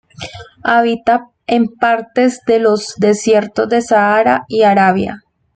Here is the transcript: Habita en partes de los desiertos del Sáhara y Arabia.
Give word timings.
Habita 0.63 1.29
en 1.45 1.67
partes 1.67 2.41
de 2.47 2.57
los 2.57 2.95
desiertos 2.97 3.69
del 3.69 3.83
Sáhara 3.83 4.45
y 4.47 4.63
Arabia. 4.63 5.23